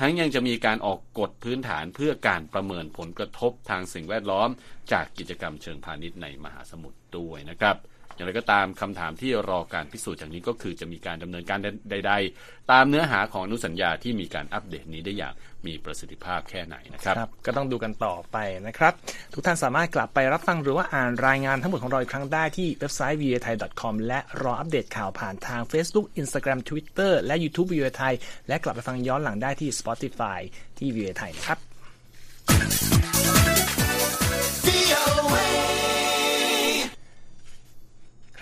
[0.00, 4.48] ทั้งยังจะมีการออกกฎพื้นฐานเพื่อการประเมินผลกระทบทางสิ่งแวดล้อม
[4.92, 7.76] จากกิจกรรมเชิงพาณิชย์ในมหาสมุทร ด้วยนะครับ
[8.14, 11.58] อย่างไรก็ตามคำถามที่รอการพิสูจน์จากนี้ก็คือจะมีการดำเนินการ
[11.90, 15.34] ใด ๆ ตามเนื้อหาของอนุสัญญาที่มีการอัปเดตนี้ได้อย่าง
[15.66, 18.92] มีประสิทธิภาพแค่ไหนนะครับรบก็ต้องดูกันต่อไปนะครับ
[19.34, 27.34] ทุกท่านสามารถกลับไปรับฟังหรือว่าอ่านรายงานทั้งหมดของเราอีกครั้งได้ที่เว็บไซต์ v i t h a i c o m และรออัปเดตข่าวผ่านทาง Facebook Instagram Twitter และ
[27.42, 28.12] YouTube v i t h a i
[28.48, 30.40] และกลับไปฟังย้อนหลังได้ที่ Spotify
[30.78, 32.91] ที่ v i t h a i นะครับ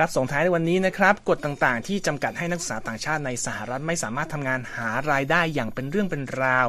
[0.02, 6.66] ครับส่งท้ายในวันนี้นะครับกฎต่างๆ ที่จำกัดให้นักศึกษาต่างชาติในสหรัฐไม่สามารถทำงานหารายได้อย่างเป็นเรื่องเป็นราว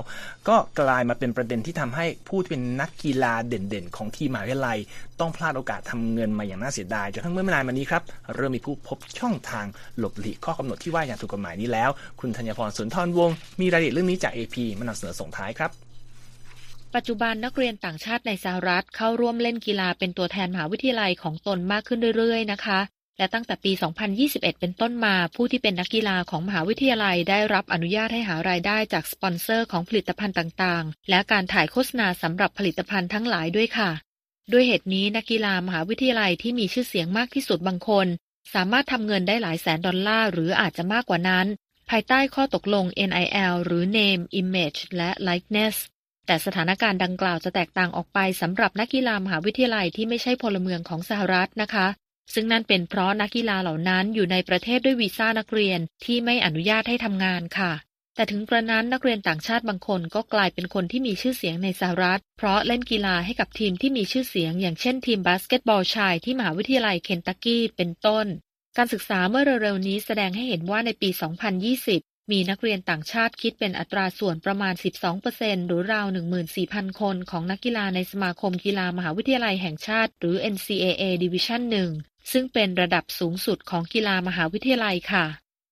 [0.47, 4.79] ก็กลายมาเป็นประเด็นที่ทำให้ผู้ที่เป็นนักกีฬาเด่นๆ ของทีมมหาวิทยาลัย
[5.19, 8.01] ต้องพลาดโอกาสทำเงินมาอย่างน่าเสียดายจนทั้งเมื่อไม่นานมานี้ครับ
[8.35, 9.65] เริ่มมีผู้พบช่องทาง
[9.97, 11.89] หลบหลีกข้อกำหนดที่ว่าอย่างถูกกฎหมายนี้แล้ว
[12.19, 15.71] คุณธัญพรสุนทรวงศ์มีรายละเอียดเรื่องนี้จาก AP มานำเสนอส่งท้ายครับ
[16.95, 22.79] ปัจจุบันนักเรียนต่างชาติในสหรัฐเข้าร่วมเล่นกีฬาเป็นตัวแทนมหาวิทยาลัยของตนมากขึ้นเรื่อยๆ นะคะ
[23.17, 23.71] และตั้งแต่ปี
[24.17, 33.91] 2021 เป็นต้นมา ผู้ที่เป็นนักกีฬาของมหาวิทยาลัยได้รับอนุญาตให้หารายได้จากสปอนเซอร์ของผลิตภัณฑ์ต่างๆ และการถ่ายโฆษณาสำหรับผลิตภัณฑ์ทั้งหลายด้วยค่ะ
[34.51, 38.07] ด้วยเหตุนี้นักกีฬามหาวิทยาลัยที่มีชื่อเสียงมากที่สุดบางคน
[38.53, 41.45] สามารถทำเงินได้หลายแสนดอลลาร์หรืออาจจะมากกว่านั้น
[41.89, 45.75] ภายใต้ข้อตกลง NIL หรือ Name Image และ Likeness
[46.25, 51.87] แต่สถานการณ์ดังกล่าวจะแตกต่างออกไปสำหรับนักกีฬามหาวิทยาลัยที่ไม่ใช่พลเมืองของสหรัฐนะคะ
[52.33, 57.73] ซึ่งนั่นเป็นเพราะนักกีฬาเหล่านั้นอยู่ในประเทศด้วยวีซ่านักเรียนที่ไม่อนุญาตให้ทำงานค่ะ
[58.15, 68.27] แต่ถึงกระนั้นนักเรียนต่างชาติบางคนก็กลายเป็นคนที่มีชื่อเสียงในสหรัฐ เพราะเล่นกีฬาให้กับทีมที่มีชื่อเสียง อย่างเช่นทีมบาสเกตบอลชายที่มหาวิทยาลัยเคนตักกี้เป็นต้น
[68.77, 71.09] การศึกษาเมื่อเร็วๆนี้แสดงให้เห็นว่าในปี
[71.71, 74.73] 2020 มีนักเรียนต่างชาติคิดเป็นอัตราส่วนประมาณ
[75.21, 76.07] 12%หรือราว
[76.53, 85.25] 14,000 คนของนักกีฬาในสมาคมกีฬามหาวิทยาลัยแห่งชาติ หรือ NCAA Division 1 ซึ่งเป็นระดับสูงสุดของกีฬามหาวิทยาลัยค่ะ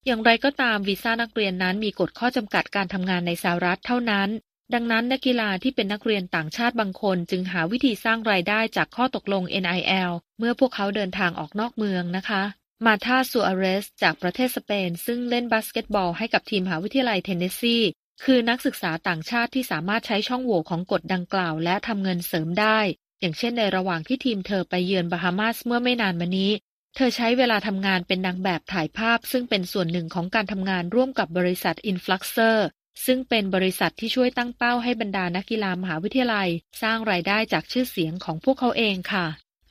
[0.05, 4.29] อย่างไรก็ตามวีซ่านักเรียนนั้นมีกฎข้อจำกัดการทำงานในสหรัฐเท่านั้น
[4.73, 12.43] ดังนั้นนักกีฬาที่เป็นนักเรียนต่างชาติบางคน จึงหาวิธีสร้างรายได้จากข้อตกลง NIL เมื่อพวกเขาเดินทางออกนอกเมืองนะคะ
[12.85, 17.77] มาร์ตาซัวเรซ จากประเทศสเปน ซึ่งเล่นบาสเกตบอลให้กับทีมมหาวิทยาลัยเทนเนสซี
[18.23, 22.79] คือนักศึกษาต่างชาติที่สามารถใช้ช่องโหว่ของกฎดังกล่าว และทำเงินเสริมได้
[23.19, 26.51] อย่างเช่นในระหว่างที่ทีมเธอไปเยือนบาฮามาสเมื่อไม่นานมานี้
[26.95, 32.57] เธอใช้เวลาทำงานเป็นนางแบบถ่ายภาพ ซึ่งเป็นส่วนหนึ่งของการทำงานร่วมกับบริษัท Influxer
[33.05, 36.49] ซึ่งเป็นบริษัทที่ช่วยตั้งเป้าให้บรรดานักกีฬามหาวิทยาลัย
[36.81, 39.25] สร้างรายได้จากชื่อเสียงของพวกเขาเองค่ะ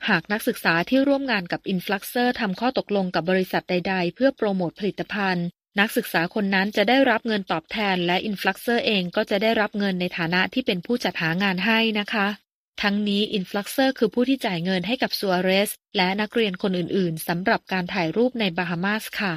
[0.09, 5.45] หากนักศึกษาที่ร่วมงานกับ Influxer ทำข้อตกลงกับบริษัทใด ๆ เพื่อโปรโมทผลิตภัณฑ์
[5.79, 12.27] นักศึกษาคนนั้นจะได้รับเงินตอบแทน และ Influxer เองก็จะได้รับเงินในฐานะที่เป็นผู้จัดหางานให้นะคะ
[12.81, 19.33] ทั้งนี้ Influxer คือผู้ที่จ่ายเงินให้กับซัวเรส และนักเรียนคนอื่นๆสำหรับการถ่ายรูปในบาฮามาสค่ะ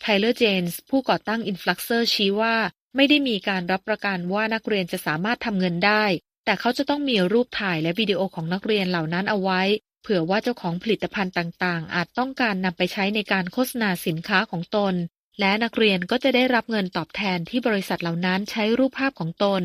[0.00, 2.56] ไทเลอร์เจนส์ผู้ก่อตั้ง Influxer ชี้ว่า
[2.96, 6.04] ไม่ได้มีการรับประกันว่านักเรียนจะสามารถทำเงินได้
[6.44, 9.62] แต่เขาจะต้องมีรูปถ่ายและวิดีโอของนักเรียนเหล่านั้นเอาไว้
[10.02, 14.94] เผื่อว่าเจ้าของผลิตภัณฑ์ต่างๆ อาจต้องการนำไปใช้ในการโฆษณาสินค้าของตน
[15.40, 19.62] และนักเรียนก็จะได้รับเงินตอบแทนที่บริษัทเหล่านั้นใช้รูปภาพของตน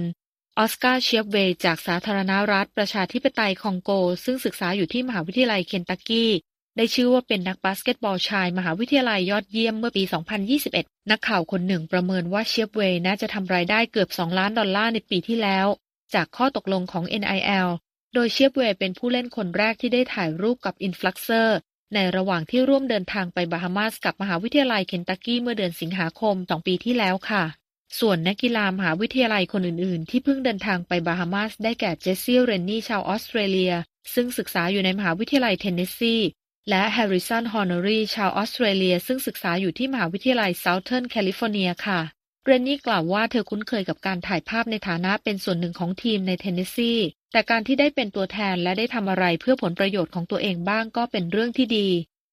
[0.62, 3.92] ออสการ์เชียบเวจากสาธารณรัฐประชาธิปไตยคองโก
[4.26, 6.32] ซึ่งศึกษาอยู่ที่มหาวิทยาลัยเคนตักกี้
[6.78, 10.04] ได้ชื่อว่าเป็นนักบาสเกตบอลชาย มหาวิทยาลัยยอดเยี่ยมเมื่อปี
[10.58, 15.68] 2021 นักข่าวคนหนึ่งประเมินว่าเชียบเวน่าจะทำรายได้เกือบ 2 ล้านดอลลาร์ในปีที่แล้ว
[16.14, 17.68] จากข้อตกลงของ NIL
[18.14, 21.58] โดยเชียบเวเป็นผู้เล่นคนแรกที่ได้ถ่ายรูปกับ Influxer
[21.94, 27.44] ในระหว่างที่ร่วมเดินทางไปบาฮามาสกับมหาวิทยาลัยเคนตักกี้เมื่อเดือนสิงหาคมสองปีที่แล้วค่ะ
[27.98, 33.74] ส่วนนักกีฬามหาวิทยาลัยคนอื่น ๆ ที่เพิ่งเดินทางไปบาฮามาสได้แก่เจสซี่เรนนี่ชาวออสเตรเลีย
[34.14, 36.16] ซึ่งศึกษาอยู่ในมหาวิทยาลัยเทนเนสซี
[36.70, 42.00] และแฮร์ริสันฮอนอรีชาวออสเตรเลีย ซึ่งศึกษาอยู่ที่มหาวิทยาลัยเซาเทิร์นแคลิฟอร์เนียค่ะ
[42.46, 46.94] เรนนี่กล่าวว่าเธอคุ้นเคยกับการถ่ายภาพในฐานะเป็นส่วนหนึ่งของทีมในเทนเนสซี
[47.32, 51.88] แต่การที่ได้เป็นตัวแทนและได้ทำอะไรเพื่อผลประโยชน์ของตัวเองบ้างก็เป็นเรื่องที่ดี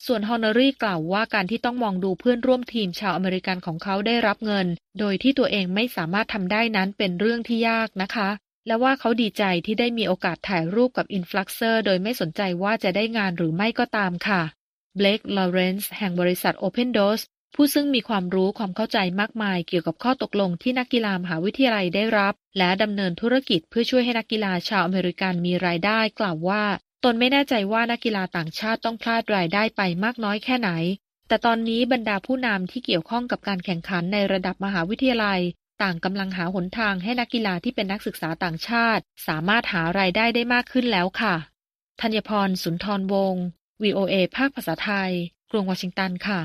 [0.06, 4.66] ส่วนฮอนอรี่กล่าวว่าการที่ต้องมองดูเพื่อนร่วมทีมชาวอเมริกันของเขาได้รับเงิน
[4.98, 8.28] โดยที่ตัวเองไม่สามารถทำได้นั้นเป็นเรื่องที่ยากนะคะ
[8.66, 14.42] และว่าเขาดีใจที่ได้มีโอกาสถ่ายรูปกับ Influxer โดยไม่สนใจว่าจะได้งานหรือไม่ก็ตามค่ะ
[14.96, 17.22] เบลกลอเรนซ์แห่งบริษัท Open Doors
[17.54, 26.64] ผู้ซึ่งมีความรู้ความเข้าใจมากมายเกี่ยวกับข้อตกลงที่นักกีฬามหาวิทยาลัยได้รับ และดำเนินธุรกิจเพื่อช่วยให้นักกีฬาชาวอเมริกันมีรายได้ กล่าวว่า
[27.12, 30.70] นไม่แน่ใจว่านักกีฬาต่างชาติต้องพลาดรายได้ไปมากน้อยแค่ไหน
[31.28, 35.40] แต่ตอนนี้บรรดาผู้นำที่เกี่ยวข้องกับการแข่งขันในระดับมหาวิทยาลัย
[35.82, 41.34] ต่างกำลังหาหนทางให้นักกีฬาที่เป็นนักศึกษาต่างชาติ สามารถหารายได้ได้มากขึ้นแล้วค่ะ
[42.00, 43.44] ธัญพร สุนทรวงศ์
[43.82, 45.12] VOA ภาคภาษาไทย
[45.50, 46.40] กรุงวอชิงตันค่ะ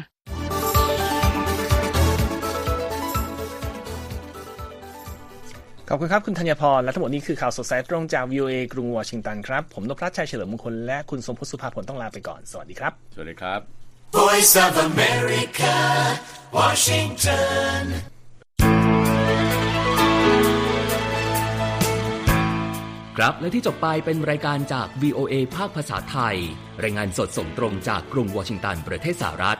[5.93, 13.59] ขอบคุณครับคุณธัญพร และทั้งหมดนี้คือข่าวสดสายตรงจาก VOA กรุงวอชิงตันครับ ผมนพรัชชัยเฉลิมมงคลและคุณสมพศสุภาผลต้องลาไปก่อน สวัสดีครับ สวัสดีครับ
[14.17, 15.75] Voice of America,
[16.57, 17.81] Washington.
[23.17, 26.35] ครับและที่จบไปเป็นรายการจาก VOA ภาคภาษาไทย
[26.83, 29.59] รายงานสดส่งตรงจากกรุงวอชิงตันประเทศสหรัฐ